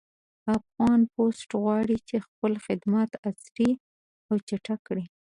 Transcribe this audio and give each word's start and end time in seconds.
افغان 0.57 0.99
پُست 1.13 1.49
غواړي 1.61 1.97
چې 2.07 2.15
خپل 2.27 2.51
خدمات 2.65 3.11
عصري 3.27 3.71
او 4.29 4.35
چټک 4.47 4.79
کړي 4.87 5.05